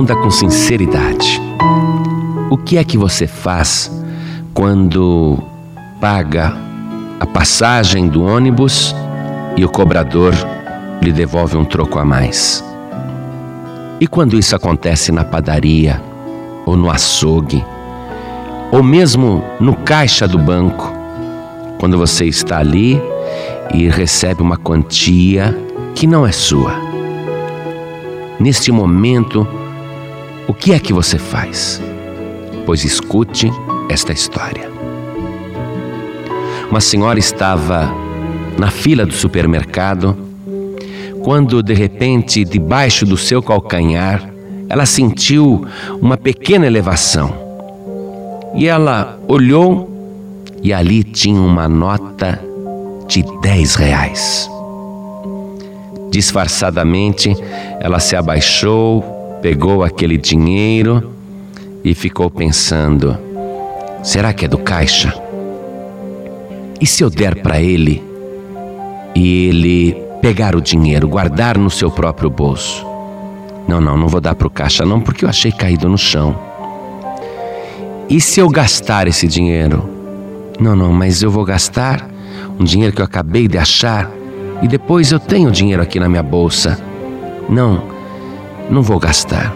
responda 0.00 0.16
com 0.16 0.30
sinceridade. 0.30 1.40
O 2.50 2.56
que 2.56 2.78
é 2.78 2.84
que 2.84 2.96
você 2.96 3.26
faz 3.26 3.90
quando 4.54 5.38
paga 6.00 6.56
a 7.18 7.26
passagem 7.26 8.08
do 8.08 8.22
ônibus 8.22 8.94
e 9.58 9.64
o 9.64 9.68
cobrador 9.68 10.32
lhe 11.02 11.12
devolve 11.12 11.56
um 11.58 11.66
troco 11.66 11.98
a 11.98 12.04
mais? 12.04 12.64
E 14.00 14.06
quando 14.06 14.38
isso 14.38 14.56
acontece 14.56 15.12
na 15.12 15.22
padaria, 15.22 16.00
ou 16.64 16.78
no 16.78 16.90
açougue, 16.90 17.62
ou 18.72 18.82
mesmo 18.82 19.44
no 19.60 19.74
caixa 19.74 20.26
do 20.26 20.38
banco, 20.38 20.90
quando 21.78 21.98
você 21.98 22.24
está 22.24 22.58
ali 22.58 22.98
e 23.74 23.86
recebe 23.88 24.40
uma 24.40 24.56
quantia 24.56 25.54
que 25.94 26.06
não 26.06 26.26
é 26.26 26.32
sua. 26.32 26.72
Neste 28.38 28.72
momento, 28.72 29.46
o 30.48 30.54
que 30.54 30.72
é 30.72 30.78
que 30.78 30.92
você 30.92 31.18
faz? 31.18 31.80
Pois 32.66 32.84
escute 32.84 33.50
esta 33.88 34.12
história. 34.12 34.68
Uma 36.70 36.80
senhora 36.80 37.18
estava 37.18 37.92
na 38.58 38.70
fila 38.70 39.04
do 39.04 39.12
supermercado 39.12 40.16
quando, 41.22 41.62
de 41.62 41.74
repente, 41.74 42.44
debaixo 42.44 43.04
do 43.04 43.16
seu 43.16 43.42
calcanhar, 43.42 44.30
ela 44.68 44.86
sentiu 44.86 45.66
uma 46.00 46.16
pequena 46.16 46.66
elevação. 46.66 47.34
E 48.54 48.66
ela 48.66 49.18
olhou 49.28 49.90
e 50.62 50.72
ali 50.72 51.02
tinha 51.02 51.40
uma 51.40 51.68
nota 51.68 52.40
de 53.06 53.24
10 53.40 53.74
reais. 53.74 54.50
Disfarçadamente, 56.10 57.36
ela 57.80 57.98
se 58.00 58.16
abaixou, 58.16 59.19
pegou 59.40 59.82
aquele 59.82 60.16
dinheiro 60.16 61.12
e 61.84 61.94
ficou 61.94 62.30
pensando: 62.30 63.16
será 64.02 64.32
que 64.32 64.44
é 64.44 64.48
do 64.48 64.58
caixa? 64.58 65.14
E 66.80 66.86
se 66.86 67.02
eu 67.02 67.10
der 67.10 67.42
para 67.42 67.60
ele 67.60 68.02
e 69.14 69.48
ele 69.48 70.02
pegar 70.22 70.54
o 70.54 70.60
dinheiro, 70.60 71.08
guardar 71.08 71.58
no 71.58 71.70
seu 71.70 71.90
próprio 71.90 72.30
bolso? 72.30 72.86
Não, 73.68 73.80
não, 73.80 73.96
não 73.96 74.08
vou 74.08 74.20
dar 74.20 74.34
para 74.34 74.46
o 74.46 74.50
caixa, 74.50 74.84
não, 74.84 75.00
porque 75.00 75.24
eu 75.24 75.28
achei 75.28 75.52
caído 75.52 75.88
no 75.88 75.98
chão. 75.98 76.36
E 78.08 78.20
se 78.20 78.40
eu 78.40 78.48
gastar 78.48 79.06
esse 79.06 79.28
dinheiro? 79.28 79.88
Não, 80.58 80.74
não, 80.74 80.92
mas 80.92 81.22
eu 81.22 81.30
vou 81.30 81.44
gastar 81.44 82.08
um 82.58 82.64
dinheiro 82.64 82.94
que 82.94 83.00
eu 83.00 83.04
acabei 83.04 83.46
de 83.46 83.56
achar 83.56 84.10
e 84.60 84.68
depois 84.68 85.12
eu 85.12 85.20
tenho 85.20 85.50
dinheiro 85.50 85.82
aqui 85.82 86.00
na 86.00 86.08
minha 86.08 86.22
bolsa. 86.22 86.78
Não, 87.48 87.82
não 88.70 88.82
vou 88.82 88.98
gastar. 88.98 89.54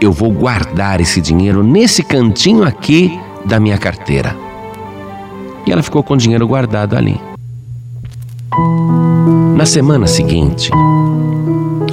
Eu 0.00 0.12
vou 0.12 0.30
guardar 0.30 1.00
esse 1.00 1.20
dinheiro 1.20 1.62
nesse 1.62 2.02
cantinho 2.02 2.62
aqui 2.64 3.18
da 3.44 3.58
minha 3.58 3.78
carteira. 3.78 4.36
E 5.66 5.72
ela 5.72 5.82
ficou 5.82 6.02
com 6.02 6.14
o 6.14 6.18
dinheiro 6.18 6.46
guardado 6.46 6.96
ali. 6.96 7.18
Na 9.56 9.64
semana 9.64 10.06
seguinte, 10.06 10.70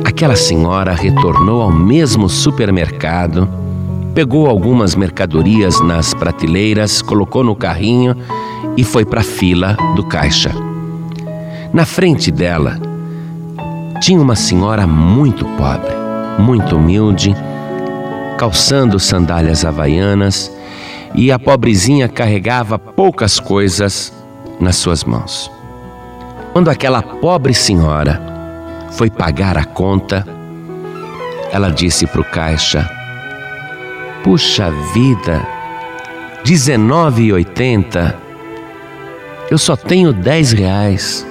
aquela 0.03 0.35
senhora 0.35 0.93
retornou 0.93 1.61
ao 1.61 1.71
mesmo 1.71 2.27
supermercado, 2.27 3.47
pegou 4.13 4.47
algumas 4.47 4.95
mercadorias 4.95 5.81
nas 5.81 6.13
prateleiras, 6.13 7.01
colocou 7.01 7.43
no 7.43 7.55
carrinho 7.55 8.15
e 8.75 8.83
foi 8.83 9.05
para 9.05 9.21
a 9.21 9.23
fila 9.23 9.77
do 9.95 10.03
caixa. 10.03 10.51
Na 11.71 11.85
frente 11.85 12.29
dela 12.29 12.77
tinha 14.01 14.21
uma 14.21 14.35
senhora 14.35 14.85
muito 14.85 15.45
pobre, 15.57 16.02
muito 16.39 16.75
humilde, 16.75 17.35
calçando 18.37 18.99
sandálias 18.99 19.63
havaianas 19.63 20.51
e 21.15 21.31
a 21.31 21.39
pobrezinha 21.39 22.07
carregava 22.07 22.77
poucas 22.77 23.39
coisas 23.39 24.13
nas 24.59 24.75
suas 24.75 25.03
mãos. 25.03 25.51
Quando 26.51 26.69
aquela 26.69 27.01
pobre 27.01 27.53
senhora 27.53 28.21
foi 28.91 29.09
pagar 29.09 29.57
a 29.57 29.65
conta, 29.65 30.25
ela 31.51 31.69
disse 31.69 32.05
para 32.07 32.21
o 32.21 32.25
caixa: 32.25 32.89
Puxa 34.23 34.71
vida, 34.93 35.45
R$19,80 36.45 38.23
eu 39.53 39.57
só 39.59 39.75
tenho 39.75 40.11
10 40.11 40.51
reais. 40.53 41.27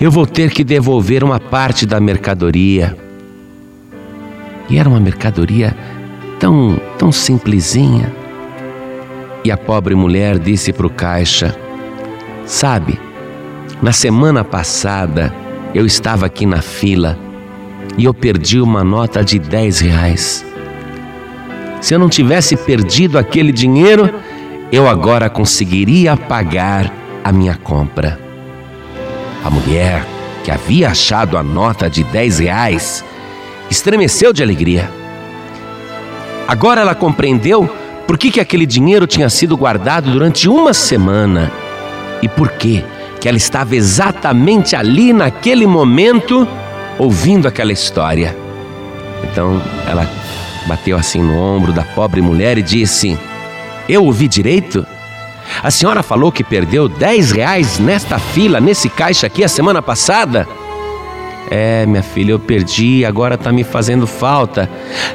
Eu 0.00 0.10
vou 0.10 0.26
ter 0.26 0.50
que 0.50 0.64
devolver 0.64 1.22
uma 1.22 1.38
parte 1.38 1.84
da 1.84 2.00
mercadoria. 2.00 2.96
E 4.68 4.78
era 4.78 4.88
uma 4.88 5.00
mercadoria 5.00 5.76
tão, 6.38 6.80
tão 6.98 7.12
simplesinha. 7.12 8.12
E 9.44 9.50
a 9.50 9.56
pobre 9.56 9.94
mulher 9.94 10.38
disse 10.38 10.72
para 10.72 10.86
o 10.86 10.90
caixa: 10.90 11.54
Sabe, 12.46 12.98
na 13.82 13.92
semana 13.92 14.42
passada 14.42 15.34
eu 15.74 15.84
estava 15.84 16.26
aqui 16.26 16.46
na 16.46 16.62
fila 16.62 17.18
e 17.98 18.04
eu 18.04 18.14
perdi 18.14 18.60
uma 18.60 18.82
nota 18.82 19.24
de 19.24 19.38
10 19.38 19.80
reais. 19.80 20.44
Se 21.80 21.94
eu 21.94 21.98
não 21.98 22.08
tivesse 22.08 22.56
perdido 22.56 23.18
aquele 23.18 23.52
dinheiro, 23.52 24.08
eu 24.72 24.88
agora 24.88 25.28
conseguiria 25.28 26.16
pagar 26.16 26.92
a 27.22 27.30
minha 27.30 27.54
compra. 27.56 28.18
A 29.44 29.50
mulher, 29.50 30.04
que 30.42 30.50
havia 30.50 30.88
achado 30.88 31.36
a 31.36 31.42
nota 31.42 31.90
de 31.90 32.02
10 32.04 32.38
reais, 32.38 33.04
estremeceu 33.70 34.32
de 34.32 34.42
alegria. 34.42 34.90
Agora 36.46 36.80
ela 36.80 36.94
compreendeu 36.94 37.68
por 38.06 38.18
que, 38.18 38.30
que 38.30 38.40
aquele 38.40 38.66
dinheiro 38.66 39.06
tinha 39.06 39.28
sido 39.30 39.56
guardado 39.56 40.10
durante 40.10 40.48
uma 40.48 40.74
semana 40.74 41.50
e 42.22 42.28
por 42.28 42.50
que, 42.52 42.84
que 43.20 43.28
ela 43.28 43.38
estava 43.38 43.74
exatamente 43.74 44.76
ali 44.76 45.12
naquele 45.12 45.66
momento 45.66 46.46
ouvindo 46.98 47.48
aquela 47.48 47.72
história. 47.72 48.36
Então 49.22 49.60
ela 49.88 50.08
bateu 50.66 50.96
assim 50.96 51.22
no 51.22 51.38
ombro 51.38 51.72
da 51.72 51.82
pobre 51.82 52.20
mulher 52.20 52.58
e 52.58 52.62
disse: 52.62 53.18
eu 53.88 54.04
ouvi 54.04 54.28
direito? 54.28 54.86
A 55.62 55.70
senhora 55.70 56.02
falou 56.02 56.32
que 56.32 56.42
perdeu 56.42 56.88
10 56.88 57.32
reais 57.32 57.78
nesta 57.78 58.18
fila, 58.18 58.60
nesse 58.60 58.88
caixa 58.88 59.26
aqui 59.26 59.44
a 59.44 59.48
semana 59.48 59.82
passada? 59.82 60.48
É, 61.56 61.86
minha 61.86 62.02
filha, 62.02 62.32
eu 62.32 62.38
perdi, 62.40 63.04
agora 63.04 63.36
está 63.36 63.52
me 63.52 63.62
fazendo 63.62 64.08
falta. 64.08 64.68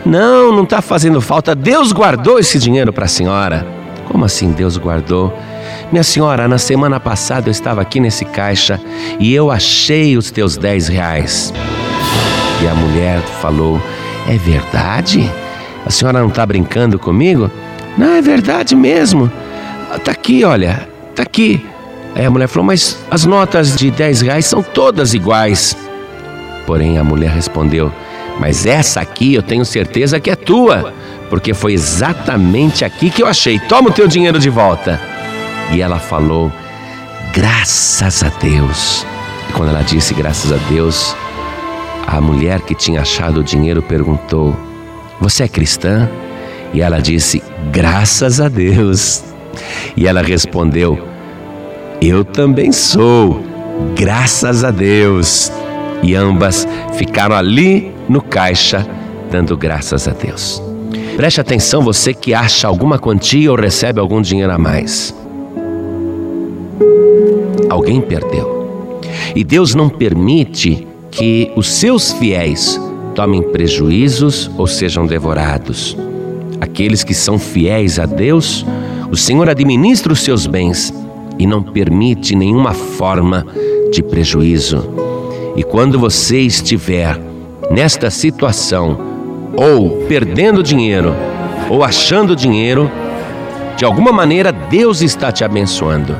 Não, 0.05 0.53
não 0.53 0.63
está 0.63 0.81
fazendo 0.81 1.19
falta. 1.19 1.53
Deus 1.53 1.91
guardou 1.91 2.39
esse 2.39 2.57
dinheiro 2.57 2.94
para 2.94 3.03
a 3.03 3.09
senhora. 3.09 3.67
Como 4.05 4.23
assim 4.23 4.53
Deus 4.53 4.77
guardou? 4.77 5.38
Minha 5.91 6.01
senhora, 6.01 6.47
na 6.47 6.57
semana 6.57 6.97
passada 6.97 7.50
eu 7.50 7.51
estava 7.51 7.81
aqui 7.81 8.00
nesse 8.00 8.23
caixa 8.23 8.79
e 9.19 9.35
eu 9.35 9.51
achei 9.51 10.16
os 10.16 10.31
teus 10.31 10.55
10 10.55 10.88
reais. 10.88 11.53
E 12.63 12.67
a 12.69 12.73
mulher 12.73 13.19
falou: 13.41 13.77
É 14.25 14.38
verdade? 14.38 15.29
A 15.85 15.89
senhora 15.89 16.21
não 16.21 16.29
está 16.29 16.45
brincando 16.45 16.97
comigo? 16.97 17.51
Não, 17.97 18.13
é 18.13 18.21
verdade 18.21 18.77
mesmo. 18.77 19.29
Tá 20.06 20.13
aqui, 20.13 20.45
olha, 20.45 20.88
tá 21.13 21.23
aqui. 21.23 21.66
Aí 22.16 22.25
a 22.25 22.31
mulher 22.31 22.47
falou, 22.47 22.66
mas 22.66 22.97
as 23.11 23.25
notas 23.25 23.75
de 23.75 23.91
10 23.91 24.21
reais 24.21 24.45
são 24.45 24.63
todas 24.63 25.13
iguais. 25.13 25.75
Porém 26.69 27.00
a 27.00 27.03
mulher 27.03 27.31
respondeu, 27.31 27.91
mas 28.40 28.63
essa 28.63 29.02
aqui 29.02 29.34
eu 29.34 29.41
tenho 29.41 29.66
certeza 29.66 30.19
que 30.19 30.30
é 30.30 30.35
tua, 30.35 30.94
porque 31.28 31.52
foi 31.52 31.74
exatamente 31.74 32.85
aqui 32.85 33.09
que 33.09 33.24
eu 33.24 33.28
achei. 33.28 33.57
Toma 33.57 33.90
o 33.90 33.91
teu 33.91 34.07
dinheiro 34.07 34.38
de 34.38 34.52
volta. 34.52 35.02
E 35.72 35.81
ela 35.81 35.97
falou, 35.97 36.52
graças 37.33 38.21
a 38.21 38.30
Deus. 38.39 39.04
E 39.50 39.54
quando 39.54 39.69
ela 39.69 39.81
disse 39.81 40.13
graças 40.13 40.51
a 40.51 40.57
Deus, 40.69 41.16
a 42.06 42.21
mulher 42.21 42.62
que 42.62 42.75
tinha 42.75 43.01
achado 43.01 43.39
o 43.39 43.44
dinheiro 43.44 43.81
perguntou: 43.81 44.56
Você 45.19 45.45
é 45.45 45.48
cristã? 45.48 46.07
E 46.71 46.81
ela 46.81 47.01
disse: 47.01 47.42
Graças 47.71 48.39
a 48.39 48.48
Deus. 48.48 49.24
E 49.98 50.06
ela 50.06 50.21
respondeu: 50.21 51.00
Eu 52.00 52.24
também 52.24 52.71
sou, 52.71 53.44
graças 53.95 54.63
a 54.63 54.69
Deus. 54.69 55.51
E 56.01 56.16
ambas 56.16 56.68
ficaram 56.94 57.36
ali 57.36 57.92
no 58.07 58.22
caixa, 58.22 58.88
dando 59.31 59.56
graças 59.57 60.07
a 60.07 60.12
Deus. 60.12 60.62
Preste 61.16 61.42
atenção, 61.42 61.81
você 61.81 62.13
que 62.13 62.34
acha 62.34 62.68
alguma 62.68 62.98
quantia 62.98 63.51
ou 63.51 63.57
recebe 63.57 64.00
algum 64.00 64.22
dinheiro 64.22 64.54
a 64.54 64.57
mais. 64.57 65.13
Alguém 67.69 68.00
perdeu. 68.01 68.98
E 69.36 69.44
Deus 69.44 69.75
não 69.75 69.90
permite 69.90 70.88
que 71.12 71.51
os 71.56 71.68
seus 71.68 72.12
fiéis 72.13 72.80
tomem 73.13 73.42
prejuízos 73.42 74.50
ou 74.57 74.66
sejam 74.66 75.06
devorados. 75.06 75.98
Aqueles 76.62 77.04
que 77.04 77.13
são 77.13 77.38
fiéis 77.38 78.00
a 78.00 78.06
Deus, 78.06 78.66
o 79.12 79.18
Senhor 79.18 79.50
administra 79.50 80.13
os 80.13 80.22
seus 80.22 80.48
bens 80.48 80.94
e 81.38 81.45
não 81.45 81.62
permite 81.62 82.36
nenhuma 82.36 82.74
forma 82.74 83.45
de 83.92 84.04
prejuízo. 84.04 85.08
E 85.59 85.63
quando 85.63 86.00
você 86.00 86.39
estiver 86.39 87.19
nesta 87.69 88.09
situação, 88.09 88.97
ou 89.57 90.06
perdendo 90.07 90.63
dinheiro, 90.63 91.13
ou 91.69 91.83
achando 91.83 92.33
dinheiro, 92.33 92.89
de 93.75 93.83
alguma 93.83 94.13
maneira 94.13 94.53
Deus 94.53 95.01
está 95.01 95.33
te 95.33 95.44
abençoando. 95.44 96.15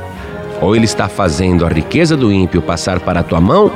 Ou 0.60 0.76
Ele 0.76 0.84
está 0.84 1.08
fazendo 1.08 1.64
a 1.64 1.70
riqueza 1.70 2.18
do 2.18 2.30
ímpio 2.30 2.60
passar 2.60 3.00
para 3.00 3.20
a 3.20 3.22
tua 3.22 3.40
mão, 3.40 3.72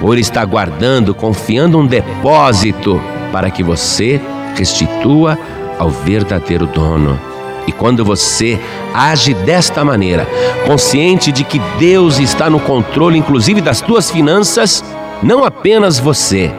ou 0.00 0.14
Ele 0.14 0.20
está 0.20 0.44
guardando, 0.44 1.12
confiando 1.12 1.78
um 1.78 1.84
depósito 1.84 3.02
para 3.32 3.50
que 3.50 3.64
você 3.64 4.20
restitua 4.54 5.36
ao 5.80 5.90
verdadeiro 5.90 6.64
dono. 6.68 7.18
E 7.66 7.72
quando 7.72 8.04
você 8.04 8.56
age 8.94 9.34
desta 9.34 9.84
maneira, 9.84 10.28
consciente 10.64 11.32
de 11.32 11.42
que 11.42 11.60
Deus 11.76 12.20
está 12.20 12.48
no 12.48 12.60
controle, 12.60 13.18
inclusive 13.18 13.60
das 13.60 13.80
tuas 13.80 14.12
finanças, 14.12 14.84
não 15.22 15.44
apenas 15.44 15.98
você, 15.98 16.52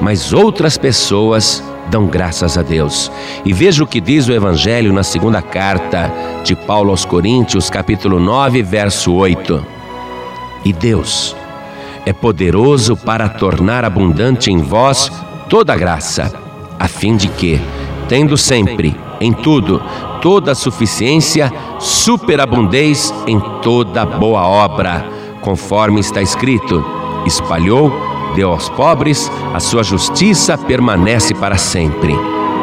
mas 0.00 0.32
outras 0.32 0.76
pessoas 0.76 1.62
dão 1.90 2.06
graças 2.06 2.56
a 2.56 2.62
Deus. 2.62 3.10
E 3.44 3.52
veja 3.52 3.82
o 3.82 3.86
que 3.86 4.00
diz 4.00 4.28
o 4.28 4.32
Evangelho 4.32 4.92
na 4.92 5.02
segunda 5.02 5.40
carta 5.40 6.12
de 6.44 6.54
Paulo 6.54 6.90
aos 6.90 7.04
Coríntios, 7.04 7.70
capítulo 7.70 8.20
9, 8.20 8.62
verso 8.62 9.12
8. 9.12 9.64
E 10.64 10.72
Deus 10.72 11.36
é 12.04 12.12
poderoso 12.12 12.96
para 12.96 13.28
tornar 13.28 13.84
abundante 13.84 14.50
em 14.50 14.58
vós 14.58 15.10
toda 15.48 15.76
graça, 15.76 16.32
a 16.78 16.88
fim 16.88 17.16
de 17.16 17.28
que, 17.28 17.60
tendo 18.08 18.36
sempre, 18.36 18.96
em 19.20 19.32
tudo, 19.32 19.80
toda 20.20 20.52
a 20.52 20.54
suficiência, 20.54 21.52
superabundez 21.78 23.12
em 23.26 23.38
toda 23.60 24.04
boa 24.04 24.46
obra, 24.46 25.06
conforme 25.40 26.00
está 26.00 26.20
escrito: 26.20 26.84
espalhou, 27.26 27.92
deu 28.34 28.50
aos 28.50 28.68
pobres, 28.68 29.30
a 29.54 29.60
sua 29.60 29.82
justiça 29.82 30.56
permanece 30.56 31.34
para 31.34 31.56
sempre. 31.56 32.14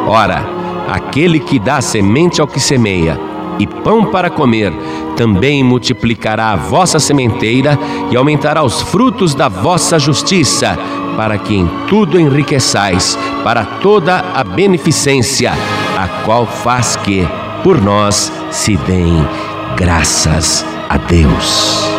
Ora, 0.07 0.45
aquele 0.89 1.39
que 1.39 1.59
dá 1.59 1.81
semente 1.81 2.41
ao 2.41 2.47
que 2.47 2.59
semeia, 2.59 3.19
e 3.59 3.67
pão 3.67 4.06
para 4.06 4.29
comer, 4.29 4.73
também 5.17 5.61
multiplicará 5.63 6.53
a 6.53 6.56
vossa 6.56 6.97
sementeira 6.97 7.77
e 8.09 8.15
aumentará 8.15 8.63
os 8.63 8.81
frutos 8.81 9.35
da 9.35 9.50
vossa 9.50 10.00
justiça, 10.00 10.77
para 11.17 11.38
que 11.38 11.53
em 11.53 11.69
tudo 11.88 12.17
enriqueçais, 12.17 13.19
para 13.44 13.65
toda 13.65 14.23
a 14.33 14.44
beneficência, 14.44 15.51
a 15.97 16.07
qual 16.23 16.45
faz 16.45 16.95
que, 16.95 17.27
por 17.61 17.81
nós, 17.81 18.31
se 18.50 18.77
deem 18.77 19.27
graças 19.75 20.65
a 20.88 20.97
Deus. 20.97 21.98